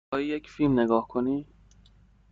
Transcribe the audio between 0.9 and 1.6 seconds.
کنی؟